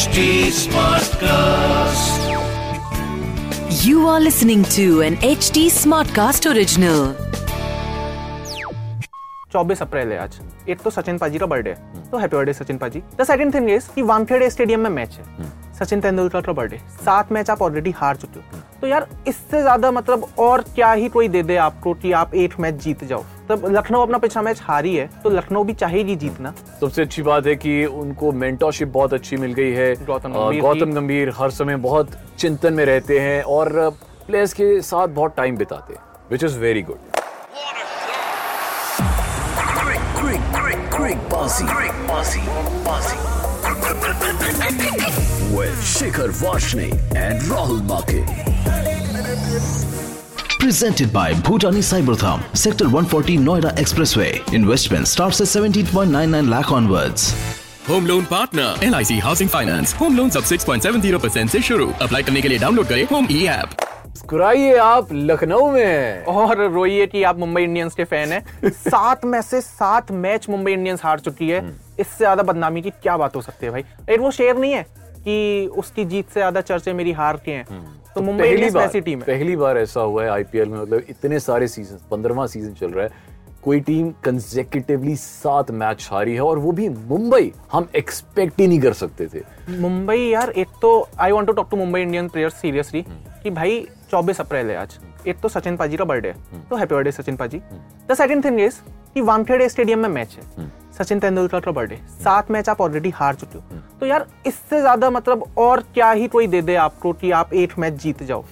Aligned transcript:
HD 0.00 0.20
Smartcast. 0.56 2.20
You 3.86 4.06
are 4.10 4.20
listening 4.20 4.62
to 4.74 4.84
an 5.06 5.16
HD 5.30 5.64
Smartcast 5.78 6.46
original. 6.50 7.00
24 9.52 9.82
अप्रैल 9.82 10.12
है 10.12 10.18
आज। 10.18 10.38
एक 10.68 10.80
तो 10.82 10.90
सचिन 10.90 11.18
पाजी 11.18 11.38
का 11.38 11.46
बर्थडे 11.46 11.70
है 11.70 12.10
तो 12.10 12.18
हैप्पी 12.18 12.36
बर्थडे 12.36 12.52
सचिन 12.52 12.78
पाजी। 12.78 13.02
द 13.18 13.24
सेकंड 13.24 13.54
थिंग 13.54 13.70
इज़ 13.70 13.90
कि 13.94 14.02
वानखेड़े 14.02 14.50
स्टेडियम 14.50 14.80
में 14.80 14.90
मैच 14.90 15.18
है। 15.18 15.24
सचिन 15.80 16.00
तेंदुलकर 16.00 16.40
का 16.40 16.52
बर्थडे 16.52 16.78
सात 17.04 17.32
मैच 17.32 17.50
आप 17.50 17.62
ऑलरेडी 17.62 17.90
हार 17.96 18.16
चुके 18.16 18.40
हो। 18.40 18.62
तो 18.80 18.86
यार 18.86 19.08
इससे 19.28 19.60
ज़्यादा 19.60 19.90
मतलब 19.90 20.26
और 20.38 20.64
क्या 20.74 20.92
ही 20.92 21.08
कोई 21.08 21.28
दे 21.28 21.42
दे 21.42 21.56
आपको 21.66 21.94
कि 21.94 22.12
आप 22.22 22.34
एक 22.34 22.58
मैच 22.60 22.82
जीत 22.84 23.04
जाओ। 23.04 23.24
तब 23.50 23.66
लखनऊ 23.76 24.00
अपना 24.02 24.18
पिछला 24.18 24.42
मैच 24.42 24.60
हारी 24.62 24.94
है 24.96 25.06
तो 25.22 25.30
लखनऊ 25.30 25.64
भी 25.64 25.72
चाहेगी 25.74 26.16
जीतना 26.16 26.52
सबसे 26.80 27.02
अच्छी 27.02 27.22
बात 27.22 27.46
है 27.46 27.54
कि 27.64 27.84
उनको 28.02 28.32
मेंटरशिप 28.42 28.88
बहुत 28.98 29.14
अच्छी 29.14 29.36
मिल 29.44 29.52
गई 29.54 29.72
है 29.72 29.94
गौतम 30.06 30.32
गंभीर 30.32 30.60
गौतम 30.62 30.92
गंभीर 30.94 31.32
हर 31.38 31.50
समय 31.60 31.76
बहुत 31.88 32.10
चिंतन 32.38 32.74
में 32.74 32.84
रहते 32.84 33.18
हैं 33.20 33.42
और 33.56 33.72
प्लेयर्स 34.26 34.52
के 34.52 34.80
साथ 34.90 35.08
बहुत 35.20 35.36
टाइम 35.36 35.56
बिताते 35.56 35.94
हैं 35.94 36.02
which 36.30 36.44
is 36.44 36.58
very 36.58 36.82
good. 36.82 37.18
With 45.52 45.80
Shikhar 45.84 46.30
Vashne 46.40 46.92
and 47.16 47.40
Rahul 47.42 47.82
Make. 47.84 48.59
Presented 50.60 51.10
by 51.10 51.32
Bhutani 51.32 51.80
Cybertham, 51.82 52.40
Sector 52.54 52.86
140 52.88 53.38
Noida 53.38 53.70
Expressway. 53.78 54.52
Investment 54.52 55.08
starts 55.08 55.40
at 55.40 55.46
17.99 55.48 56.50
lakh 56.50 56.70
onwards. 56.78 57.22
Home 57.88 58.06
loan 58.06 58.24
partner 58.30 58.84
L 58.84 58.94
I 58.94 59.04
C 59.04 59.18
housing 59.18 59.48
finance 59.50 59.94
home 60.00 60.16
loan 60.16 60.30
सब 60.30 60.44
6.70% 60.44 61.48
से 61.50 61.60
शुरू. 61.68 61.86
Apply 62.02 62.22
करने 62.22 62.40
के 62.42 62.48
लिए 62.48 62.58
download 62.58 62.86
करें 62.86 63.04
home 63.12 63.26
ई 63.30 63.44
app 63.46 63.70
मुस्कुराइए 64.06 64.76
आप 64.78 65.08
लखनऊ 65.12 65.70
में। 65.72 66.24
और 66.24 66.66
रोइए 66.72 67.06
कि 67.06 67.22
आप 67.22 67.38
मुंबई 67.38 67.62
इंडियंस 67.62 67.94
के 67.94 68.04
फ़ैन 68.04 68.32
हैं। 68.32 68.70
सात 68.70 69.24
में 69.24 69.40
से 69.42 69.60
सात 69.60 70.10
मैच 70.26 70.48
मुंबई 70.50 70.72
इंडियंस 70.72 71.04
हार 71.04 71.20
चुकी 71.20 71.48
है। 71.48 71.60
इससे 72.00 72.18
ज़्यादा 72.18 72.42
बदनामी 72.42 72.82
की 72.82 72.90
क्या 72.90 73.16
बात 73.16 73.36
हो 73.36 73.42
सकती 73.42 73.66
है 73.66 73.72
भाई? 73.72 73.80
लेकिन 73.80 74.24
वो 74.24 74.30
शेर 74.30 74.56
नहीं 74.58 74.72
है 74.72 74.82
कि 75.24 75.66
उसकी 75.78 76.04
जीत 76.04 76.28
से 76.28 76.40
ज़्यादा 76.40 76.60
चर्चे 76.60 76.92
मेरी 76.92 77.12
हार 77.12 77.40
के 77.44 77.50
हैं। 77.50 77.66
तो 78.14 78.22
मुंबई 78.22 78.42
पहली 78.42 78.70
बार 78.70 78.84
ऐसी 78.84 79.00
टीम 79.00 79.18
है। 79.18 79.26
पहली 79.26 79.56
बार 79.56 79.78
ऐसा 79.78 80.00
हुआ 80.00 80.22
है 80.24 80.30
आईपीएल 80.30 80.68
में 80.68 80.80
मतलब 80.80 81.02
इतने 81.08 81.40
सारे 81.40 81.68
सीज़न 81.68 81.98
पंद्रहवा 82.10 82.46
सीज़न 82.46 82.74
चल 82.74 82.90
रहा 82.90 83.04
है। 83.04 83.28
कोई 83.62 83.80
टीम 83.80 84.10
कंसेक्यूटिवली 84.24 85.14
सात 85.16 85.70
मैच 85.70 86.08
हारी 86.12 86.34
है 86.34 86.40
और 86.40 86.58
वो 86.58 86.72
भी 86.72 86.88
मुंबई 86.88 87.52
हम 87.72 87.88
एक्सपेक्ट 87.96 88.60
ही 88.60 88.66
नहीं 88.66 88.80
कर 88.80 88.92
सकते 88.92 89.26
थे। 89.26 89.42
मुंबई 89.78 90.18
यार 90.18 90.50
एक 90.50 90.68
तो 90.82 91.08
I 91.18 91.32
want 91.32 91.46
to 91.46 91.52
talk 91.52 91.68
to 91.70 91.76
Mumbai 91.76 92.00
Indian 92.00 92.28
players 92.28 92.54
seriously 92.54 93.04
कि 93.42 93.50
भाई 93.50 93.86
24 94.10 94.40
अप्रैल 94.40 94.70
है 94.70 94.76
आज। 94.76 94.98
एक 95.28 95.40
तो 95.40 95.48
सचिन 95.48 95.76
पाजी 95.76 95.96
का 95.96 96.04
बर्थडे 96.04 96.28
है। 96.28 96.62
तो 96.70 96.76
हैप्पी 96.76 96.94
बर्थडे 96.94 97.12
सचिन 97.12 97.36
पाजी। 97.36 97.60
द 98.10 98.14
सेकंड 98.14 98.44
थिंग 98.44 98.60
इज़ 98.60 98.80
कि 99.14 99.20
वानखेड़े 99.20 99.68
स्टेडियम 99.68 99.98
में 99.98 100.08
मैच 100.08 100.36
है। 100.36 100.70
सचिन 100.98 101.20
तेंदुलकर 101.20 101.60
का 101.60 101.70
बर्थडे 101.70 101.98
सात 102.20 102.50
मैच 102.50 102.68
आप 102.68 102.80
ऑलरेडी 102.80 103.10
हार 103.10 103.34
चुके 103.34 103.58
हो। 103.58 103.80
तो 104.00 104.06
यार 104.06 104.26
इससे 104.46 104.80
ज़्यादा 104.80 105.10
मतलब 105.10 105.44
और 105.58 105.80
क्या 105.94 106.10
ही 106.10 106.28
कोई 106.28 106.46
दे 106.46 106.62
दे 106.62 106.74
आपको 106.76 107.12
कि 107.12 107.30
आप 107.32 107.52
एक 107.54 107.78
मैच 107.78 107.94
जीत 108.02 108.22
जाओ। 108.22 108.44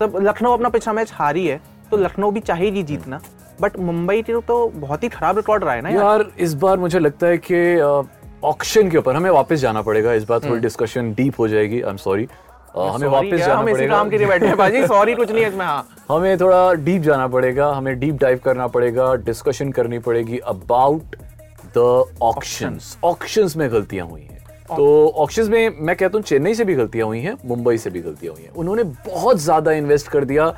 तब 0.00 0.16
लखनऊ 0.22 0.52
अपना 0.52 0.68
पिछला 0.68 0.92
मैच 0.92 1.12
हारी 1.14 1.46
है 1.46 1.60
तो 1.90 1.96
लखनऊ 1.96 2.30
भी 2.30 2.40
चाहेगी 2.42 2.82
जीतना। 2.82 3.20
बट 3.60 3.78
मुंबई 3.78 4.22
की 4.22 4.40
तो 4.42 4.66
बहुत 4.70 5.02
ही 5.02 5.08
खराब 5.08 5.36
रिकॉर्ड 5.36 5.64
रहा 5.64 5.74
है 5.74 5.82
ना 5.82 5.88
यार। 5.88 6.04
यार 6.04 6.26
इस 6.38 6.54
बार 6.56 6.76
मुझे 6.78 6.98
लगता 6.98 7.26
है 7.26 7.38
कि 7.40 7.78
ऑक्शन 8.44 8.90
के 8.90 8.98
ऊपर 8.98 9.16
हमें 9.16 9.30
वापस 9.30 9.58
जाना 9.58 9.82
पड़ेगा। 9.82 10.12
इस 10.12 10.24
बार 10.24 10.40
थोड़ी 10.40 10.60
डिस्कशन 10.60 11.12
डीप 11.14 11.38
हो 11.38 11.48
जाएगी। 11.48 11.80
आई 11.80 11.90
एम 11.90 11.96
सॉरी 11.98 12.28
हमें 12.76 13.08
वापस 13.08 13.36
जाना 13.36 13.54
हम 13.54 13.72
पड़ेगा। 13.72 13.96
काम 13.96 14.10
के 14.10 14.18
लिए 14.18 14.26
बैठे 14.26 14.46
हैं 14.46 14.56
बाजी 14.56 14.86
सॉरी 14.86 15.14
कुछ 15.14 15.30
नहीं 15.30 15.42
है 15.42 15.48
इसमें 15.48 15.64
हाँ। 15.66 15.88
हमें 16.10 16.38
थोड़ा 16.40 16.72
डीप 16.74 17.02
जाना 17.02 17.26
पड़ेगा 17.28 17.70
हमें 17.72 17.98
डीप 18.00 18.20
डाइव 18.20 18.40
करना 18.44 18.66
पड़ेगा 18.68 19.14
डिस्कशन 19.24 19.72
करनी 19.72 19.98
पड़ेगी 20.00 20.38
अबाउट 20.38 21.16
द 21.78 22.14
ऑक्शंस 22.22 22.96
ऑक्शंस 23.04 23.56
में 23.56 23.70
गलतियाँ 23.72 24.06
हुई 24.06 24.20
हैं। 24.20 24.36
तो 24.68 24.86
ऑक्शंस 25.16 25.48
में 25.48 25.76
मैं 25.80 25.96
कहता 25.96 26.18
हूँ 26.18 26.24
चेन्नई 26.24 26.54
से 26.54 26.64
भी 26.64 26.74
गलतियाँ 26.74 27.06
हुई 27.06 27.20
हैं 27.20 27.36
मुंबई 27.46 27.78
से 27.78 27.90
भी 27.90 28.00
गलतियाँ 28.00 28.34
हुई 28.34 28.42
हैं। 28.42 28.50
उन्होंने 28.52 28.82
बहुत 29.06 29.38
ज़्यादा 29.40 29.72
इन्वेस्ट 29.74 30.08
कर 30.08 30.24
दिया। 30.24 30.48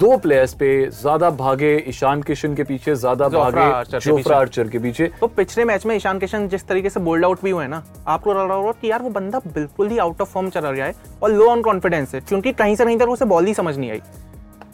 दो 0.00 0.16
प्लेयर्स 0.18 0.52
पे 0.54 0.68
ज़्यादा 0.92 1.30
भागे 1.32 1.70
ईशान 1.88 2.22
किशन 2.22 2.54
के 2.54 2.64
पीछे 2.64 2.94
ज़्यादा 2.94 3.28
भागे 3.28 3.98
जोफ्रा 3.98 4.36
आर्चर 4.38 4.68
के 4.68 4.78
पीछे। 4.78 5.10
तो 5.20 5.26
पिछले 5.28 5.64
मैच 5.64 5.86
में 5.86 5.94
ईशान 5.96 6.18
किशन 6.18 6.48
जिस 6.48 6.66
तरीके 6.68 6.90
से 6.90 7.00
बोल्ड 7.00 7.24
आउट 7.24 7.42
भी 7.42 7.50
हुए 7.50 7.66
ना 7.66 7.82
आपको 8.06 8.32
लग 8.32 8.38
रहा 8.38 8.56
होगा 8.56 8.72
कि 8.72 8.90
यार 8.90 9.02
वो 9.02 9.10
बंदा 9.10 9.38
बिल्कुल 9.46 9.88
ही 9.88 9.98
आउट 9.98 10.20
ऑफ़ 10.20 10.32
फॉर्म 10.32 10.50
चल 10.50 10.60
रहा 10.60 10.86
है 10.86 10.94
और 11.22 11.32
लो 11.32 11.48
ऑन 11.50 11.62
कॉन्फिडेंस 11.62 12.14
है 12.14 12.20
क्योंकि 12.20 12.52
कहीं 12.54 12.76
से 12.76 12.84
कहीं 12.84 12.98
तक 12.98 13.08
उसे 13.08 13.24
बॉल 13.24 13.46
ही 13.46 13.54
समझ 13.54 13.76
नहीं 13.76 13.90
आई। 13.90 14.02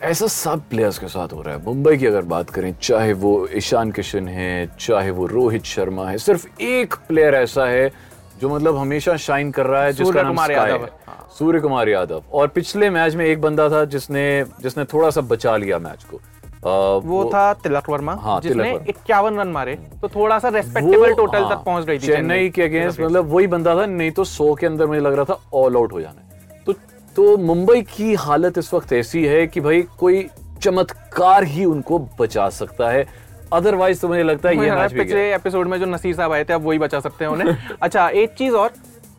ऐसा 0.02 0.26
सब 0.26 0.62
प्लेयर्स 0.70 0.98
के 0.98 1.06
साथ 1.08 1.32
हो 1.32 1.42
रहा 1.42 1.54
है। 1.54 1.64
मुंबई 1.64 1.96
की 1.96 2.06
अगर 2.06 2.22
बात 2.22 2.50
करें 2.50 2.74
चाहे 2.82 3.12
वो 3.12 3.48
ईशान 3.54 3.90
किशन 3.90 4.28
है 4.28 4.66
चाहे 4.80 5.10
वो 5.10 5.26
रोहित 5.26 5.64
शर्मा 5.64 6.08
है 6.08 6.16
सिर्फ़ 6.18 6.46
एक 6.62 6.94
प्लेयर 7.08 7.34
ऐसा 7.34 7.66
है 7.66 7.92
जो 8.40 8.48
मतलब 8.48 8.76
हमेशा 8.76 9.16
शाइन 9.16 9.50
कर 9.50 9.66
रहा 9.66 9.82
है 9.84 9.92
जिसका 9.92 10.22
नाम 10.22 10.40
यादव 10.50 10.84
है। 10.84 10.90
सूर्य 11.38 11.60
कुमार 11.60 11.88
यादव। 11.88 12.22
और 12.32 12.48
पिछले 12.48 12.90
मैच 12.90 13.14
में 13.14 13.24
एक 13.26 13.40
बंदा 13.40 13.68
था 13.70 13.84
जिसने 13.84 14.24
जिसने 14.62 14.84
थोड़ा 14.84 15.10
सा 15.10 15.20
बचा 15.20 15.56
लिया 15.56 15.78
मैच 15.78 16.04
को। 16.04 16.16
आ, 16.16 16.70
वो, 16.70 17.00
वो 17.00 17.24
था 17.34 17.52
तिलक 17.54 17.90
वर्मा 17.90 18.14
हाँ, 18.14 18.40
जिसने 18.40 18.72
इक्यावन 18.88 19.38
रन 19.38 19.48
मारे। 19.48 19.74
तो 20.02 20.08
थोड़ा 20.08 20.38
सा 20.38 20.48
रेस्पेक्टेबल 20.48 21.14
टोटल 21.14 21.42
हाँ, 21.42 21.50
तक 21.50 21.64
पहुँच 21.64 21.86
रही 21.86 21.98
थी 21.98 22.06
चेन्नई 22.06 22.48
के 22.50 22.62
अगेंस्ट 22.62 23.00
मतलब 23.00 23.32
वही 23.32 23.46
बंदा 23.46 23.76
था 23.76 23.86
नहीं 23.86 24.10
तो 24.10 24.24
सौ 24.24 24.54
के 24.54 24.66
अंदर 24.66 24.86
मुझे 24.86 25.00
लग 25.00 25.14
रहा 25.14 25.24
था 25.24 25.40
ऑल 25.54 25.76
आउट 25.76 25.92
हो 25.92 26.00
जाना। 26.00 26.28
तो 26.66 26.74
तो 27.16 27.36
मुंबई 27.36 27.82
की 27.82 28.14
हालत 28.14 28.58
इस 28.58 28.72
वक्त 28.74 28.92
ऐसी 28.92 29.24
है 29.26 29.46
कि 29.46 29.60
भाई 29.60 29.82
कोई 29.98 30.26
चमत्कार 30.62 31.44
ही 31.44 31.64
उनको 31.64 31.98
बचा 32.20 32.48
सकता 32.50 32.90
है। 32.90 33.04
अदरवाइज़ 33.52 34.00
तो 34.00 34.08
मुझे 34.08 34.22
लगता 34.22 34.48
है 34.48 34.64
ये 34.64 34.70
मैच 34.70 34.92
पिछले 34.92 35.34
एपिसोड 35.34 35.66
में 35.66 35.78
जो 35.80 35.86
नसीर 35.86 36.14
साहब 36.14 36.32
आए 36.32 36.44
थे 36.44 36.52
अब 36.52 36.62
वही 36.62 36.78
बचा 36.78 37.00
सकते 37.00 37.24
हैं 37.24 37.32
उन्हें। 37.32 37.56
अच्छा 37.82 38.08
एक 38.08 38.30
चीज़ 38.30 38.54
और 38.54 38.68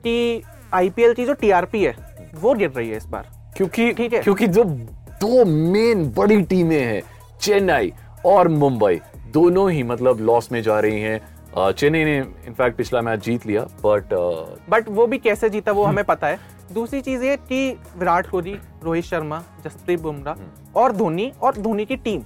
कि 0.03 0.43
आईपीएल 0.73 1.13
की 1.13 1.25
जो 1.25 1.33
टीआरपी 1.33 1.83
है 1.83 1.95
वो 2.41 2.53
गिर 2.53 2.69
रही 2.69 2.89
है 2.89 2.97
इस 2.97 3.05
बार। 3.05 3.29
क्योंकि 3.57 3.91
ठीक 3.91 4.13
है। 4.13 4.21
क्योंकि 4.21 4.47
जो 4.47 4.63
दो 5.21 5.45
मेन 5.45 6.09
बड़ी 6.17 6.41
टीमें 6.41 6.79
हैं 6.79 7.01
चेन्नई 7.41 7.93
और 8.25 8.47
मुंबई 8.47 8.99
दोनों 9.33 9.71
ही 9.71 9.83
मतलब 9.83 10.19
लॉस 10.21 10.51
में 10.51 10.61
जा 10.61 10.79
रही 10.79 11.01
हैं। 11.01 11.21
चेन्नई 11.71 12.03
ने 12.03 12.17
इनफैक्ट 12.17 12.77
पिछला 12.77 13.01
मैच 13.01 13.23
जीत 13.25 13.45
लिया 13.47 13.61
बट 13.85 14.13
बट 14.69 14.89
वो 14.89 15.07
भी 15.07 15.17
कैसे 15.17 15.49
जीता 15.49 15.71
हम्म। 15.71 15.81
वो 15.81 15.87
हमें 15.87 16.03
पता 16.03 16.27
है। 16.27 16.39
दूसरी 16.73 17.01
चीज़ 17.01 17.23
ये 17.23 17.35
कि 17.39 17.77
विराट 17.97 18.29
कोहली 18.29 18.53
रोहित 18.83 19.03
शर्मा 19.05 19.43
जसप्रीत 19.65 19.99
बुमराह 20.01 20.35
हम्म। 20.35 20.79
और 20.79 20.91
धोनी 20.91 21.31
और 21.41 21.57
धोनी 21.57 21.85
की 21.85 21.95
टीम 21.97 22.21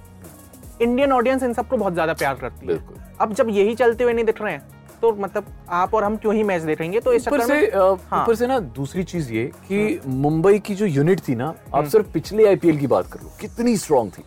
इंडियन 0.82 1.12
ऑडियंस 1.12 1.42
इन 1.42 1.52
सबको 1.52 1.76
बहुत 1.76 1.92
ज़्यादा 1.92 2.12
प्यार 2.14 2.34
करती 2.34 2.66
है 2.66 2.80
अब 3.20 3.32
जब 3.34 3.48
यही 3.50 3.74
चलते 3.74 4.04
हुए 4.04 4.12
नहीं 4.12 4.24
दिख 4.24 4.42
रहे 4.42 4.52
हैं 4.52 4.66
तो 5.02 5.12
मतलब 5.14 5.46
आप 5.70 5.94
और 5.94 6.04
हम 6.04 6.16
क्यों 6.16 6.34
ही 6.34 6.42
मैच 6.42 6.62
देखेंगे 6.62 7.00
तो 7.00 7.12
इस 7.12 7.28
ऊपर 7.28 7.40
से 7.40 7.58
हाँ। 7.66 8.22
ऊपर 8.22 8.34
से 8.34 8.46
ना 8.46 8.58
दूसरी 8.76 9.04
चीज़ 9.04 9.32
ये 9.32 9.44
कि 9.68 10.00
मुंबई 10.06 10.58
की 10.58 10.74
जो 10.74 10.86
यूनिट 10.86 11.20
थी 11.28 11.34
ना 11.34 11.54
आप 11.74 11.86
सिर्फ़ 11.86 12.10
पिछले 12.12 12.46
आईपीएल 12.48 12.78
की 12.78 12.86
बात 12.86 13.12
कर 13.12 13.20
लो 13.20 13.30
कितनी 13.40 13.76
स्ट्रांग 13.76 14.10
थी 14.10 14.24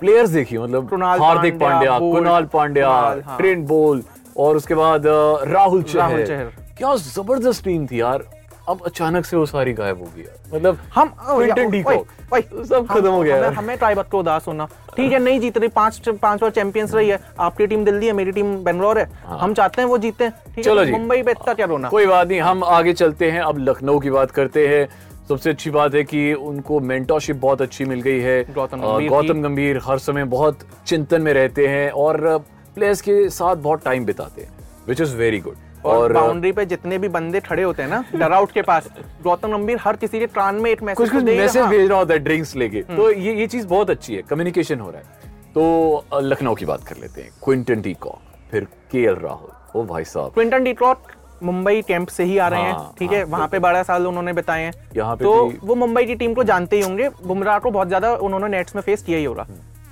प्लेयर्स 0.00 0.30
देखिए 0.30 0.58
मतलब 0.58 0.94
हार्दिक 1.22 1.58
पांड्या, 1.58 1.98
कुणाल 1.98 2.44
पांड्या 2.52 2.88
हाँ। 2.90 3.36
ट्रेंट 3.36 3.66
बोल 3.66 4.02
और 4.36 4.56
उसके 4.56 4.74
बाद 4.74 5.06
राहुल 5.06 5.84
राहुल 5.94 6.24
चहर। 6.24 6.52
क्या 6.78 6.94
ज़बरदस्त 6.96 7.64
टीम 7.64 7.86
थी 7.86 8.00
यार 8.00 8.24
अब 8.68 8.80
अचानक 8.86 9.24
से 9.24 9.36
वो 9.36 9.46
सारी 9.46 9.72
गायब 9.72 9.98
हो 9.98 10.08
गई 10.16 10.22
यार। 10.22 10.56
मतलब 10.56 10.78
हम 10.94 11.14
ओए, 11.30 11.48
कॉक, 11.82 12.06
ओए, 12.34 12.64
सब 12.64 12.86
खत्म 12.86 13.08
हो 13.08 13.22
गया 13.22 13.36
हमें। 13.36 13.56
हमें 13.56 14.04
को 14.10 14.18
उदास 14.18 14.46
होना। 14.48 14.68
ठीक 14.96 15.12
है 15.12 15.18
नहीं 15.18 15.40
जीत 15.40 15.58
रही 15.58 15.68
पाँच 15.68 16.08
पाँच 16.08 16.40
बार 16.40 16.50
चैंपियंस 16.50 16.94
रही 16.94 17.08
है। 17.08 17.20
आपकी 17.40 17.66
टीम 17.66 17.84
दिल्ली 17.84 18.06
है 18.06 18.12
मेरी 18.12 18.32
टीम 18.32 18.56
बेंगलोर 18.64 18.98
है। 18.98 19.10
हम 19.24 19.54
चाहते 19.54 19.82
हैं 19.82 19.88
वो 19.88 19.98
जीते। 19.98 20.24
है 20.24 20.30
हाँ। 20.30 20.62
चलो 20.62 20.76
तो 20.76 20.84
जी। 20.84 20.92
मुंबई 20.92 21.22
पे 21.22 21.30
इतना 21.30 21.54
क्या 21.54 21.66
रोना? 21.66 21.88
कोई 21.88 22.06
बात 22.06 22.28
नहीं 22.28 22.40
हम 22.40 22.64
आगे 22.64 22.92
चलते 22.92 23.30
हैं। 23.30 23.40
अब 23.40 23.58
लखनऊ 23.58 23.98
की 23.98 24.10
बात 24.10 24.30
करते 24.30 24.68
हैं। 24.68 24.86
सबसे 25.28 25.50
अच्छी 25.50 25.70
बात 25.70 25.94
है 25.94 26.04
कि 26.04 26.32
उनको 26.34 26.80
मेंटरशिप 26.80 27.36
बहुत 27.36 27.62
अच्छी 27.62 27.84
मिल 27.84 28.00
गई 28.00 28.20
है। 28.20 28.42
गौतम 28.54 28.80
गंभीर 28.80 29.08
गौतम 29.08 29.42
गंभीर 29.42 29.80
हर 29.84 29.98
समय 29.98 30.24
बहुत 30.24 30.58
चिंतन 30.86 31.22
में 31.22 31.32
रहते 31.32 31.66
हैं 31.66 31.90
और 31.90 32.38
प्लेयर्स 32.74 33.00
के 33.00 33.28
साथ 33.28 33.56
बहुत 33.56 33.84
टाइम 33.84 34.04
बिताते 34.04 34.42
हैं 34.42 34.50
विच 34.88 35.00
इज़ 35.00 35.16
वेरी 35.16 35.40
गुड 35.40 35.56
और 35.84 36.12
बाउंड्री 36.12 36.52
पे 36.52 36.64
जितने 36.66 36.98
भी 36.98 37.08
बंदे 37.10 37.40
खड़े 37.40 37.62
होते 37.62 37.82
हैं 37.82 37.90
ना 37.90 38.04
डराउट 38.14 38.52
के 38.52 38.62
पास 38.62 38.88
गौतम 39.22 39.52
गंभीर 39.52 39.78
हर 39.80 39.96
किसी 39.96 40.18
के 40.18 40.26
कान 40.28 40.54
में 40.56 40.70
एक 40.70 40.82
मैसेज 40.82 40.98
कुछ 40.98 41.10
कुछ 41.12 41.24
मैसेज 41.24 41.62
हाँ। 41.62 41.70
भेज 41.70 41.88
रहा 41.88 41.98
होता 41.98 42.14
है 42.14 42.20
ड्रिंक्स 42.20 42.54
लेके। 42.56 42.82
तो 42.90 43.10
ये 43.10 43.34
ये 43.34 43.46
चीज़ 43.46 43.66
बहुत 43.68 43.90
अच्छी 43.90 44.14
है 44.14 44.22
कम्युनिकेशन 44.30 44.80
हो 44.80 44.90
रहा 44.90 45.00
है। 45.00 45.30
तो 45.54 46.04
लखनऊ 46.22 46.54
की 46.54 46.66
बात 46.66 46.84
कर 46.84 46.96
लेते 46.96 47.22
हैं 47.22 47.30
क्विंटन 47.44 47.80
डी 47.82 47.94
कॉक 48.00 48.20
फिर 48.50 48.66
के 48.92 49.02
एल 49.02 49.16
राहुल 49.16 49.80
ओ 49.80 49.84
भाई 49.86 50.04
साहब। 50.04 50.32
क्विंटन 50.34 50.64
डिट्रॉट 50.64 51.12
मुंबई 51.42 51.82
कैंप 51.82 52.08
से 52.08 52.24
ही 52.24 52.36
आ 52.38 52.48
रहे 52.48 52.62
हैं 52.62 52.72
हाँ, 52.72 52.94
ठीक 52.98 53.10
हाँ, 53.10 53.18
है? 53.18 53.24
वहाँ 53.24 53.48
पे 53.48 53.58
बारह 53.58 53.82
साल 53.82 54.06
उन्होंने 54.06 54.32
बिताए 54.32 54.62
हैं। 54.62 54.72
यहाँ 54.96 55.16
पे 55.16 55.24
तो 55.24 55.52
वो 55.62 55.74
मुंबई 55.74 56.04
की 56.06 56.14
टीम 56.14 56.34
को 56.34 56.44
जानते 56.44 56.76
ही 56.76 56.82
होंगे 56.82 57.08
बुमराह 57.24 57.58
को 57.58 57.70
बहुत 57.70 57.88
ज़्यादा 57.88 58.14
उन्होंने 58.16 58.48
नेट्स 58.48 58.76
में 58.76 58.82
फेस 58.82 59.02
किया 59.02 59.18
ही 59.18 59.24
होगा। 59.24 59.46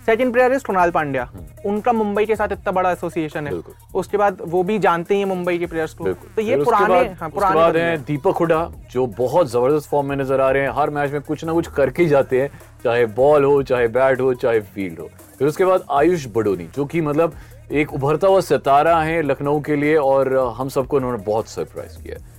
Second 0.06 0.32
player 0.32 0.52
is 0.52 0.64
Krunal 0.64 0.90
Pandya. 0.90 1.28
उनका 1.66 1.92
मुंबई 1.92 2.24
के 2.26 2.36
साथ 2.36 2.52
इतना 2.52 2.72
बड़ा 2.72 2.90
एसोसिएशन 2.92 3.46
है। 3.46 3.52
उसके 3.94 4.16
बाद 4.16 4.38
वो 4.42 4.62
भी 4.62 4.78
जानते 4.78 5.16
हैं 5.16 5.24
मुंबई 5.26 5.58
के 5.58 5.66
प्लेयर्स 5.66 5.94
को। 5.94 6.04
तो 6.06 6.42
ये 6.42 6.56
पुराने 6.56 6.98
हाँ, 7.20 7.28
पुराने 7.30 7.54
बाद 7.54 7.76
हैं 7.76 7.84
हैं। 7.84 8.02
दीपक 8.04 8.36
हुडा 8.36 8.70
जो 8.92 9.06
बहुत 9.18 9.50
ज़बरदस्त 9.50 9.88
फॉर्म 9.90 10.08
में 10.08 10.16
नज़र 10.16 10.40
आ 10.40 10.50
रहे 10.50 10.62
हैं। 10.62 10.70
हर 10.76 10.90
मैच 10.90 11.12
में 11.12 11.20
कुछ 11.20 11.44
ना 11.44 11.52
कुछ 11.52 11.66
करके 11.68 12.06
जाते 12.06 12.40
हैं 12.40 12.50
चाहे 12.84 13.06
बॉल 13.18 13.44
हो 13.44 13.62
चाहे 13.62 13.88
बैट 13.90 14.20
हो 14.20 14.32
चाहे 14.34 14.60
फ़ील्ड 14.60 14.98
हो। 15.00 15.08
फिर 15.38 15.48
उसके 15.48 15.64
बाद 15.64 15.84
आयुष 15.90 16.26
बडोनी 16.34 16.68
जो 16.76 16.84
कि 16.84 17.00
मतलब 17.00 17.34
एक 17.72 17.92
उभरता 17.94 18.28
हुआ 18.28 18.40
सितारा 18.40 19.00
है 19.00 19.20
लखनऊ 19.22 19.60
के 19.60 19.76
लिए 19.76 19.96
और 19.98 20.36
हम 20.56 20.68
सबको 20.68 20.96
उन्होंने 20.96 21.22
बहुत 21.24 21.48
सरप्राइज़ 21.48 22.02
किया 22.02 22.16
है। 22.16 22.29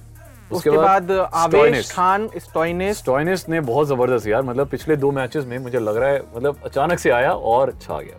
उसके 0.52 0.70
बाद 0.70 1.12
आवेश 1.12 1.92
खान 1.92 2.30
स्टोइनिस 2.38 2.98
स्टोइनिस 2.98 3.48
ने 3.50 3.60
बहुत 3.62 3.88
ज़बरदस्त 3.88 4.28
यार 4.28 4.42
मतलब 4.44 4.68
पिछले 4.70 4.96
दो 4.96 5.12
मैचेस 5.12 5.46
में 5.46 5.58
मुझे 5.60 5.80
लग 5.80 5.98
रहा 5.98 6.10
है 6.10 6.24
मतलब 6.36 6.58
अचानक 6.66 7.00
से 7.00 7.10
आया 7.10 7.32
और 7.54 7.78
छा 7.82 8.00
गया। 8.00 8.18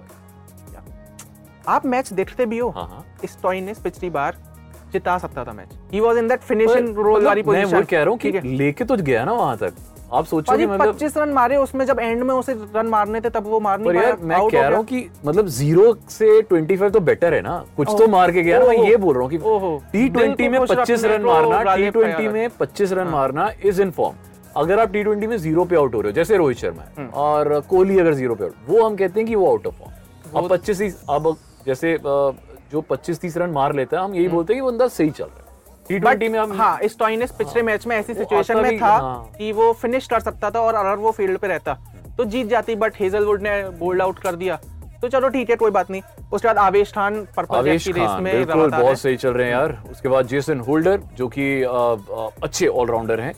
आप 1.68 1.86
मैच 1.86 2.12
देखते 2.12 2.46
भी 2.46 2.58
हो। 2.58 2.68
हाँ, 2.70 2.86
हाँ। 2.88 3.04
स्टोइनिस 3.28 3.78
पिछली 3.78 4.10
बार 4.10 4.36
जिता 4.92 5.16
सकता 5.18 5.44
था 5.44 5.52
match 5.52 5.68
he 5.92 6.00
was 6.00 6.16
in 6.18 6.28
that 6.28 6.40
finishing 6.42 6.96
role 6.98 7.24
वाली 7.26 7.42
पोजीशन 7.42 7.66
मैं 7.66 7.80
वो 7.80 7.86
कह 7.90 8.02
रहा 8.02 8.10
हूँ 8.10 8.18
कि 8.18 8.40
लेके 8.56 8.84
तो 8.84 8.96
गया 8.96 9.24
ना 9.24 9.32
वहाँ 9.32 9.56
तक। 9.56 9.74
आप 10.12 10.24
सोचो 10.26 10.56
कि 10.56 10.66
मतलब 10.66 10.94
25 10.94 11.16
रन 11.16 11.28
मारे 11.32 11.56
उसमें 11.56 11.84
जब 11.86 12.00
एंड 12.00 12.22
में 12.22 12.34
उसे 12.34 12.52
रन 12.74 12.86
मारने 12.86 13.20
थे 13.20 13.30
तब 13.30 13.46
वो 13.46 13.60
मार 13.60 13.78
नहीं 13.80 13.94
यार 13.94 14.12
पाया। 14.14 14.26
मैं 14.28 14.48
कह 14.50 14.66
रहा। 14.68 14.76
हूँ 14.76 14.84
कि 14.86 15.06
मतलब 15.26 15.46
ज़ीरो 15.48 15.94
से 16.10 16.40
ट्वेंटी 16.42 16.76
फाइव 16.76 16.90
तो 16.92 17.00
बेटर 17.00 17.34
है 17.34 17.40
ना। 17.42 17.56
कुछ 17.76 17.88
तो 17.98 18.06
मार 18.08 18.32
के 18.32 18.42
गया 18.42 18.58
ना 18.58 18.66
मैं 18.66 18.88
ये 18.88 18.96
बोल 18.96 19.14
रहा 19.14 19.22
हूँ 19.22 19.30
कि 19.30 19.38
टी 19.92 20.08
ट्वेंटी 20.08 20.44
को 20.44 20.50
में 20.50 20.66
पच्चीस 20.66 21.04
रन 21.04 21.22
मारना 21.24 21.74
टी 21.74 21.90
ट्वेंटी 21.90 22.28
में 22.28 22.48
पच्चीस 22.60 22.92
रन 22.92 23.08
मारना 23.08 23.50
इज़ 23.64 23.82
इन 23.82 23.90
फॉर्म 23.90 24.16
अगर 24.56 24.78
आप 24.80 24.92
टी 24.92 25.02
ट्वेंटी 25.02 25.26
में 25.26 25.36
ज़ीरो 25.38 25.64
पे 25.64 25.76
आउट 25.76 25.94
हो 25.94 26.00
रहे 26.00 26.10
हो 26.10 26.14
जैसे 26.14 26.36
रोहित 26.36 26.58
शर्मा 26.58 26.82
है 26.98 27.08
और 27.24 27.58
कोहली 27.68 27.98
अगर 27.98 28.14
ज़ीरो 28.14 28.34
पे 28.34 28.44
आउट 28.44 28.54
वो 28.68 28.84
हम 28.84 28.96
कहते 28.96 29.20
हैं 29.20 29.28
कि 29.28 29.34
वो 29.34 29.46
आउट 29.50 29.66
ऑफ़ 29.66 29.74
फॉर्म 29.74 30.38
अब 30.38 30.50
पच्चीस 30.50 31.02
अब 31.10 31.36
जैसे 31.66 31.96
जो 32.02 32.80
पच्चीस 32.90 33.20
तीस 33.20 33.36
रन 33.36 33.50
मार 33.50 33.74
लेता 33.74 33.96
है 33.96 34.04
हम 34.04 34.14
यही 34.14 34.28
बोलते 34.28 34.52
हैं 34.52 34.62
कि 34.62 34.66
बंदा 34.66 34.86
सही 34.88 35.10
चल 35.10 35.24
रहा 35.24 35.36
है। 35.36 35.41
टी 35.88 35.98
ट्वेंटी 35.98 36.28
में 36.28 36.38
हम 36.38 36.52
हाँ 36.52 36.78
स्टोइनिस 36.84 37.30
पिछले 37.32 37.62
मैच 37.62 37.86
में 37.86 37.96
ऐसी 37.96 38.14
सिचुएशन 38.14 38.58
में 38.58 38.78
था 38.80 38.86
हाँ। 38.88 39.32
कि 39.38 39.52
वो 39.52 39.72
फिनिश 39.72 40.06
कर 40.06 40.20
सकता 40.20 40.50
था 40.50 40.60
और 40.60 40.74
अगर 40.74 40.96
वो 40.96 41.10
फ़ील्ड 41.10 41.38
पे 41.38 41.46
रहता। 41.48 41.74
तो 42.16 42.24
जीत 42.24 42.46
जाती 42.46 42.74
बट 42.76 43.00
हेजलवुड 43.00 43.42
ने 43.42 43.62
बोल्ड 43.78 44.02
आउट 44.02 44.18
कर 44.18 44.36
दिया। 44.36 44.58
तो 45.02 45.08
चलो 45.08 45.28
ठीक 45.28 45.50
है 45.50 45.56
कोई 45.56 45.70
बात 45.70 45.90
नहीं। 45.90 46.02
उसके 46.32 46.48
बाद 46.48 46.58
आवेश 46.58 46.92
खान 46.92 47.14
पर्पल 47.36 47.62
रेस 47.64 47.88
में 47.88 48.22
बिल्कुल 48.24 48.70
बहुत 48.70 48.98
सही 48.98 49.16
चल 49.16 49.30
रहे 49.30 49.46
हैं 49.46 49.52
यार। 49.52 49.82
उसके 49.90 50.08
बाद 50.08 50.26
जेसन 50.26 50.60
होल्डर 50.60 51.00
जो 51.16 51.28
कि 51.28 51.62
अच्छे 51.62 52.66
ऑलराउंडर 52.66 53.20
हैं। 53.20 53.34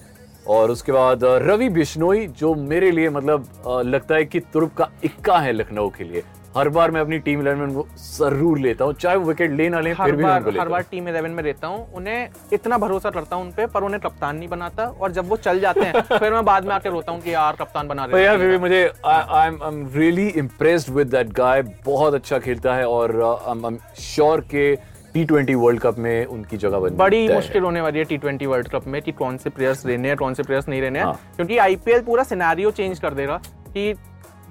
और 0.46 0.70
उसके 0.70 0.92
बाद 0.92 1.24
रवि 1.24 1.68
बिश्नोई 1.70 2.26
जो 2.38 2.54
मेरे 2.54 2.90
लिए 2.90 3.10
मतलब 3.10 3.46
लगता 3.86 4.14
है 4.14 4.24
कि 4.24 4.40
तुर्क 4.52 4.72
का 4.78 4.88
इक्का 5.04 5.38
है 5.38 5.52
लखनऊ 5.52 5.88
के 5.88 6.04
लिए। 6.04 6.22
हर 6.56 6.68
बार 6.68 6.90
मैं 6.90 7.00
अपनी 7.00 7.18
टीम 7.18 7.40
इलेवन 7.40 7.72
को 7.74 7.86
ज़रूर 7.98 8.58
लेता 8.58 8.84
हूँ 8.84 8.92
चाहे 8.94 9.16
वो 9.16 9.24
विकेट 9.28 9.50
ले 9.50 9.68
ना 9.68 9.80
ले 9.80 9.92
हर 9.92 10.06
फिर 10.06 10.16
भी 10.16 10.22
बार 10.22 10.42
उनको 10.42 10.60
हर 10.60 10.68
बार 10.68 10.82
टीम 10.90 11.08
इलेवन 11.08 11.30
में 11.30 11.42
रहता 11.42 11.66
हूँ 11.66 11.86
उन्हें 11.94 12.28
इतना 12.52 12.78
भरोसा 12.78 13.10
करता 13.10 13.36
हूँ 13.36 13.44
उन 13.44 13.66
पर 13.66 13.82
उन्हें 13.82 14.00
कप्तान 14.02 14.36
नहीं 14.36 14.48
बनाता 14.48 14.86
और 14.86 15.12
जब 15.12 15.28
वो 15.28 15.36
चल 15.38 15.60
जाते 15.60 15.80
हैं 15.80 16.02
फिर 16.18 16.32
मैं 16.32 16.44
बाद 16.44 16.66
में 16.66 16.74
आके 16.74 16.90
रोता 16.90 17.12
हूँ 17.12 17.20
कि 17.20 17.34
यार 17.34 17.56
कप्तान 17.60 17.88
बना 17.88 18.04
रहे 18.04 18.24
यार 18.24 18.36
थे। 18.36 18.40
फिर 18.40 18.50
भी 18.50 18.58
मुझे 18.58 18.82
I 19.06 19.46
am 19.48 19.90
really 19.96 20.28
impressed 20.36 20.92
with 20.94 21.08
that 21.08 21.32
guy 21.32 21.62
बहुत 21.86 22.14
अच्छा 22.14 22.38
खेलता 22.38 22.74
है 22.74 22.86
और 22.88 23.20
आई 23.22 23.68
एम 23.68 23.78
श्योर 24.04 24.40
के 24.50 24.74
टी 25.14 25.24
ट्वेंटी 25.24 25.54
वर्ल्ड 25.56 25.80
कप 25.80 25.98
में 25.98 26.24
उनकी 26.26 26.56
जगह 26.58 26.78
बन 26.78 26.96
बड़ी 26.96 27.28
मुश्किल 27.28 27.62
होने 27.62 27.80
वाली 27.80 27.98
है 27.98 28.04
टी 28.04 28.16
ट्वेंटी 28.18 28.46
वर्ल्ड 28.46 28.68
कप 28.68 28.86
में 28.86 29.00
कि 29.02 29.12
कौन 29.14 29.36
से 29.36 29.50
प्लेयर्स 29.50 29.86
लेने 29.86 30.08
हैं 30.08 30.16
कौन 30.16 30.34
से 30.34 30.42
प्लेयर्स 30.42 30.68
नहीं 30.68 30.80
लेने 30.80 30.98
हैं 30.98 31.06
हाँ। 31.06 31.20
क्योंकि 31.36 31.58
आईपीएल 31.58 32.00
पूरा 32.02 32.22
सिनेरियो 32.24 32.70
चेंज 32.72 32.98
कर 32.98 33.14
देगा 33.14 33.40
कि 33.68 33.94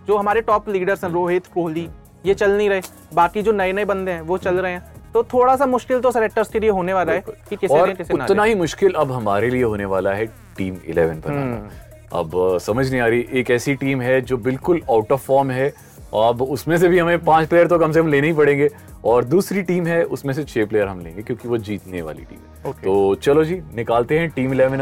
जो 0.07 0.17
हमारे 0.17 0.41
टॉप 0.41 0.69
लीडर्स 0.69 1.03
हैं 1.03 1.11
रोहित 1.11 1.47
कोहली 1.47 1.87
ये 2.25 2.33
चल 2.33 2.51
नहीं 2.51 2.69
रहे। 2.69 2.81
बाकी 3.13 3.41
जो 3.41 3.51
नए 3.51 3.71
नए 3.73 3.85
बंदे 3.85 4.11
हैं 4.11 4.21
वो 4.21 4.37
चल 4.37 4.55
रहे 4.55 4.71
हैं। 4.71 5.11
तो 5.13 5.23
थोड़ा 5.23 5.55
सा 5.55 5.65
मुश्किल 5.65 5.99
तो 5.99 6.11
सेलेक्टर्स 6.11 6.49
के 6.49 6.59
लिए 6.59 6.69
होने 6.69 6.93
वाला 6.93 7.13
है 7.13 7.23
कि 7.49 7.55
किसे 7.55 7.73
और 7.73 7.91
किसे 7.93 8.13
उतना। 8.13 8.43
ही 8.43 8.55
मुश्किल 8.55 8.93
अब 8.93 9.11
हमारे 9.11 9.49
लिए 9.49 9.63
होने 9.63 9.85
वाला 9.85 10.13
है 10.13 10.25
टीम 10.57 10.77
इलेवन। 10.85 11.19
बनाना। 11.25 11.69
अब 12.13 12.31
समझ 12.61 12.89
नहीं 12.91 13.01
आ 13.01 13.07
रही 13.07 13.25
एक 13.33 13.51
ऐसी 13.51 13.75
टीम 13.75 14.01
है 14.01 14.19
जो 14.21 14.37
बिल्कुल 14.39 14.81
आउट 14.91 15.11
ऑफ़ 15.11 15.21
फॉर्म 15.21 15.51
है। 15.51 15.67
अब 16.13 16.41
उसमें 16.41 16.77
से 16.77 16.87
भी 16.87 16.99
हमें 16.99 17.23
पाँच 17.25 17.47
प्लेयर 17.47 17.67
तो 17.67 17.79
कम 17.79 17.91
से 17.91 18.01
कम 18.01 18.07
लेने 18.07 18.27
ही 18.27 18.33
पड़ेंगे। 18.33 18.69
और 19.05 19.23
दूसरी 19.25 19.61
टीम 19.61 19.85
है 19.85 20.03
उसमें 20.05 20.33
से 20.33 20.43
छह 20.43 20.65
प्लेयर 20.65 20.87
हम 20.87 20.99
लेंगे 20.99 21.21
क्योंकि 21.21 21.47
वो 21.47 21.57
जीतने 21.59 22.01
वाली 22.01 22.21
टीम 22.21 22.39
है। 22.39 22.63
Okay. 22.63 22.83
तो 22.83 23.15
चलो 23.15 23.43
जी 23.43 23.61
निकालते 23.75 24.19
हैं 24.19 24.29
टीम 24.29 24.53
इलेवन 24.53 24.81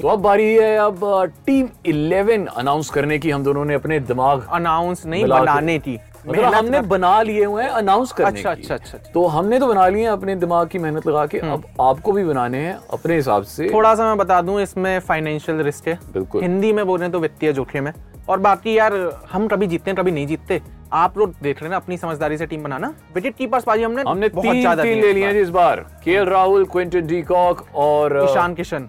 तो 0.00 0.08
अब 0.08 0.18
बारी 0.18 0.44
है। 0.46 0.76
अब 0.78 1.00
टीम 1.46 1.68
इलेवन 1.86 2.44
अनाउंस 2.46 2.90
करने 2.90 3.18
की 3.18 3.30
हम 3.30 3.44
दोनों 3.44 3.64
ने 3.64 3.74
अपने 3.74 3.98
दिमाग 4.02 4.46
अनाउंस 4.50 5.04
नहीं 5.06 5.24
बनाने 5.24 5.78
की। 5.78 5.98
मतलब 6.28 6.54
हमने 6.54 6.80
बना 6.82 7.20
लिए 7.22 7.44
हुए 7.44 7.62
हैं 7.62 7.70
अनाउंस 7.70 8.12
करने 8.12 8.28
अच्छा, 8.30 8.54
की। 8.54 8.62
अच्छा, 8.62 8.74
अच्छा, 8.74 8.98
अच्छा। 8.98 9.10
तो 9.12 9.26
हमने 9.26 9.58
तो 9.58 9.66
बना 9.66 9.86
लिए 9.88 10.02
हैं 10.02 10.10
अपने 10.10 10.34
दिमाग 10.36 10.68
की 10.68 10.78
मेहनत 10.78 11.06
लगा 11.06 11.26
के। 11.26 11.38
अब 11.38 11.64
आपको 11.80 12.12
भी 12.12 12.24
बनाने 12.24 12.58
हैं 12.58 12.78
अपने 12.92 13.16
हिसाब 13.16 13.42
से। 13.44 13.68
थोड़ा 13.72 13.94
सा 13.94 14.06
मैं 14.06 14.16
बता 14.18 14.40
दूँ 14.42 14.60
इसमें 14.62 14.98
फाइनेंशियल 15.00 15.60
रिस्क 15.60 15.88
है। 15.88 15.98
बिल्कुल। 16.12 16.42
हिंदी 16.42 16.72
में 16.72 16.84
बोल 16.86 16.98
रहे 16.98 17.06
हैं 17.06 17.12
तो 17.12 17.20
वित्तीय 17.20 17.52
जोखिम 17.52 17.86
है। 17.86 17.94
और 18.28 18.38
बाकी 18.38 18.76
यार 18.78 18.94
हम 19.30 19.46
कभी 19.48 19.66
जीतते 19.66 19.90
हैं 19.90 19.98
कभी 19.98 20.10
नहीं 20.10 20.26
जीतते। 20.26 20.60
आप 20.92 21.18
लोग 21.18 21.34
देख 21.42 21.56
रहे 21.56 21.64
हैं 21.64 21.70
ना 21.70 21.76
अपनी 21.76 21.96
समझदारी 21.96 22.36
से 22.38 22.46
टीम 22.46 22.62
बनाना। 22.62 22.92
विकेट 23.14 23.36
कीपर्स 23.36 23.66
बाजी 23.66 23.82
हमने 23.82 24.02
हमने 24.08 24.28
बहुत 24.30 24.56
ज़्यादा 24.56 24.82
ले 24.82 25.12
लिए 25.12 25.26
हैं 25.26 25.40
इस 25.42 25.50
बार। 25.50 25.80
के 26.04 26.24
राहुल 26.24 26.64
क्विंटन 26.66 27.06
डीकॉक 27.06 27.66
और 27.76 28.20
ईशान 28.24 28.54
किशन। 28.54 28.88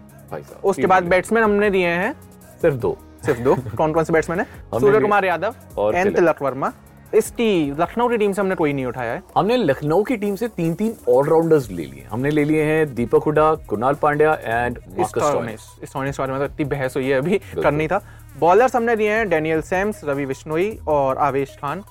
उसके 0.64 0.88
बाद 0.88 1.04
बैट्समैन 1.04 1.44
हमने 1.44 1.70
दिए 1.70 1.88
हैं। 1.88 2.14
सिर्फ़ 2.62 2.76
दो। 2.76 2.98
सिर्फ़ 3.26 3.40
दो? 3.42 3.56
कौन 3.78 3.94
कौन 3.94 4.04
से 4.04 4.14
बैट्समैन 4.14 4.40
है? 4.40 4.46
सूर्य 4.80 5.00
कुमार 5.00 5.26
यादव 5.26 5.56
और 5.78 5.96
एन 5.96 6.14
तिलक। 6.14 6.42
वर्मा। 6.44 6.72
इस 7.16 7.32
टी 7.36 7.72
लखनऊ 7.80 8.10
की 8.10 8.18
टीम 8.18 8.32
से 8.32 8.42
हमने 8.42 8.56
कोई 8.56 8.74
नहीं 8.74 8.86
उठाया 8.86 9.14
है। 9.14 9.22
हमने 9.38 9.56
लखनऊ 9.58 10.04
की 10.04 10.18
टीम 10.18 10.36
से 10.36 10.48
तीन 10.48 10.74
तीन 10.74 10.94
ऑलराउंडर्स 11.10 11.70
ले 11.72 11.84
लिए। 11.84 12.06
हमने 12.12 12.30
ले 12.30 12.44
लिए 12.44 12.64
हैं 12.64 12.94
दीपक 12.96 13.24
हुडा 13.24 13.54
कुणाल 13.70 13.94
पांड्या 13.94 14.34
एंड 14.44 14.80
स्टोइनिस 15.00 16.18
के 16.18 16.22
बारे 16.24 16.32
में 16.32 16.40
तो 16.40 16.46
इतनी 16.46 16.66
बहस 16.66 16.96
हुई 16.96 17.08
है 17.08 17.18
अभी 17.18 17.38
करनी 17.64 17.88
था। 17.88 18.02
बॉलर्स 18.40 18.76
हमने 18.76 18.96
दिए 18.96 19.12
हैं 19.12 19.30
डेनियल 19.30 19.62
सैम्स 19.62 20.02
रवि 20.06 20.26
बिश्नोई 20.26 20.70
और 20.88 21.18
आवेश 21.18 21.58
खान 21.62 21.84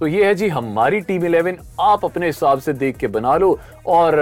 तो 0.00 0.06
ये 0.06 0.24
है 0.24 0.34
जी 0.34 0.48
हमारी 0.48 1.00
टीम 1.00 1.24
इलेवन 1.24 1.56
आप 1.80 2.04
अपने 2.04 2.26
हिसाब 2.26 2.58
से 2.58 2.72
देख 2.72 2.96
के 2.96 3.06
बना 3.06 3.36
लो। 3.36 3.58
और 3.86 4.14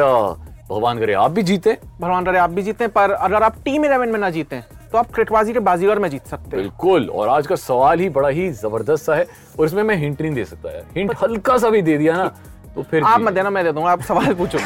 भगवान 0.70 0.98
करे 0.98 1.12
आप 1.14 1.30
भी 1.30 1.42
जीते। 1.42 1.76
भगवान 2.00 2.24
करे 2.24 2.38
आप 2.38 2.50
भी 2.50 2.62
जीते 2.62 2.86
पर 2.88 3.10
अगर 3.10 3.42
आप 3.42 3.56
टीम 3.64 3.84
इलेवन 3.84 4.08
में 4.08 4.18
ना 4.20 4.30
जीते 4.30 4.60
तो 4.92 4.98
आप 4.98 5.10
क्रिकबाजी 5.14 5.52
के 5.52 5.58
बाजीगर 5.60 5.98
में 5.98 6.08
जीत 6.10 6.26
सकते 6.26 6.44
हैं। 6.46 6.56
बिल्कुल 6.56 7.08
और 7.10 7.28
आज 7.28 7.46
का 7.46 7.56
सवाल 7.56 8.00
ही 8.00 8.08
बड़ा 8.10 8.28
ही 8.28 8.48
ज़बरदस्त 8.52 9.04
सा 9.04 9.14
है 9.14 9.26
और 9.58 9.66
इसमें 9.66 9.82
मैं 9.82 9.96
हिंट 9.96 10.20
नहीं 10.22 10.32
दे 10.34 10.44
सकता 10.44 10.70
यार। 10.70 10.84
हिंट 10.96 11.14
हल्का 11.22 11.56
सा 11.58 11.70
भी 11.70 11.82
दे 11.82 11.96
दिया 11.98 12.16
ना 12.16 12.26
तो 12.74 12.82
फिर 12.82 13.02
आप 13.04 13.20
मत 13.20 13.32
देना 13.32 13.50
मैं 13.50 13.64
दे 13.64 13.72
दूँगा 13.72 13.90
आप 13.90 14.02
सवाल 14.02 14.34
पूछो। 14.34 14.58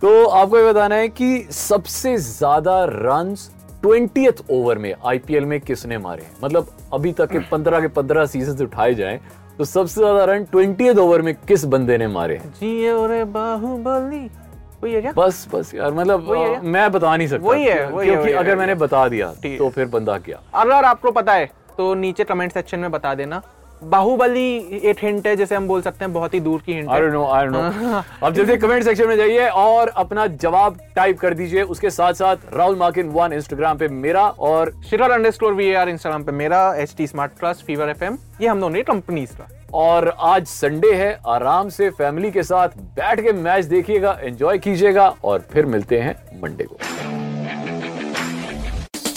तो 0.00 0.24
आपको 0.26 0.58
ये 0.58 0.64
बताना 0.64 0.94
है 0.94 1.08
कि 1.10 1.46
सबसे 1.52 2.16
ज़्यादा 2.18 2.84
रन 2.86 3.34
ट्वेंटी 3.82 4.26
ओवर 4.50 4.78
में 4.78 4.92
आईपीएल 5.06 5.44
में 5.44 5.60
किसने 5.60 5.98
मारे 5.98 6.22
हैं? 6.22 6.32
मतलब 6.44 6.68
अभी 6.94 7.12
तक 7.12 7.30
के 7.30 7.38
पंद्रह 7.50 7.80
के 7.80 7.88
पंद्रह 7.90 8.26
सीज़न 8.26 8.64
उठाए 8.64 8.94
जाएँ 8.94 9.20
तो 9.58 9.64
सबसे 9.64 10.00
ज़्यादा 10.00 10.24
रन 10.24 10.44
ट्वेंटी 10.44 10.88
ओवर 10.90 11.22
में 11.22 11.34
किस 11.48 11.64
बंदे 11.66 11.96
ने 11.98 12.06
मारे? 12.08 12.36
जी 12.54 12.88
और 12.90 13.24
बाहुबली। 13.26 14.18
वही 14.82 14.92
है 14.92 15.00
क्या? 15.02 15.12
बस 15.16 15.46
बस 15.52 15.74
यार 15.74 15.92
मतलब 15.94 16.60
मैं 16.64 16.90
बता 16.92 17.16
नहीं 17.16 17.28
सकता 17.28 17.46
वही 17.46 17.64
है, 17.64 17.90
वही 17.90 18.08
क्योंकि 18.08 18.32
अगर 18.32 18.56
मैंने 18.56 18.74
बता 18.76 19.06
दिया 19.08 19.32
तो 19.36 19.68
फिर 19.70 19.86
बंदा 19.88 20.18
क्या? 20.18 20.40
अगर 20.54 20.84
आपको 20.84 21.10
पता 21.12 21.32
है 21.32 21.50
तो 21.76 21.94
नीचे 21.96 22.24
कमेंट 22.24 22.52
सेक्शन 22.52 22.78
में 22.78 22.90
बता 22.90 23.14
देना। 23.14 23.42
बाहुबली 23.82 24.80
एक 24.82 24.96
हिंट 25.02 25.26
है 25.26 25.34
जैसे 25.36 25.54
हम 25.54 25.66
बोल 25.68 25.82
सकते 25.82 26.04
हैं 26.04 26.12
बहुत 26.12 26.34
ही 26.34 26.40
दूर 26.40 26.62
की 26.66 26.72
हिंट 26.72 26.88
आई 26.88 26.94
है। 26.94 27.02
Don't 27.02 27.14
know 27.14 27.26
I 27.26 27.46
don't 27.46 27.74
know 27.74 28.02
अब 28.22 28.34
जल्दी 28.34 28.56
कमेंट 28.56 28.84
सेक्शन 28.84 29.08
में 29.08 29.16
जाइए 29.16 29.48
और 29.48 29.88
अपना 29.96 30.26
जवाब 30.26 30.78
टाइप 30.96 31.18
कर 31.18 31.34
दीजिए। 31.34 31.62
उसके 31.64 31.90
साथ 31.90 32.14
साथ 32.14 32.54
राहुल 32.54 32.76
मार्किन 32.76 33.08
वन 33.08 33.32
इंस्टाग्राम 33.32 33.78
पे 33.78 33.88
मेरा 33.88 34.26
और 34.28 34.72
Shikhar 34.90 35.10
under 35.10 35.30
store 35.30 35.52
we 35.54 35.72
are 35.74 35.88
Instagram 35.88 36.24
पे 36.24 36.32
मेरा 36.32 36.74
H 36.74 36.94
T 36.98 37.06
smart 37.06 37.32
plus 37.40 37.62
fever 37.66 37.88
FM 37.88 38.18
ये 38.40 38.48
हम 38.48 38.60
दोनों 38.60 38.82
कंपनीज़ 38.82 39.36
का। 39.36 39.48
और 39.74 40.08
आज 40.18 40.46
संडे 40.46 40.92
है 40.94 41.18
आराम 41.28 41.68
से 41.68 41.90
फैमिली 41.90 42.30
के 42.30 42.42
साथ 42.42 42.76
बैठ 42.96 43.20
के 43.20 43.32
मैच 43.32 43.64
देखिएगा 43.64 44.18
एंजॉय 44.20 44.58
कीजिएगा 44.58 45.08
और 45.24 45.44
फिर 45.52 45.66
मिलते 45.66 45.98
हैं 45.98 46.14
मंडे 46.42 46.64
को। 46.64 46.78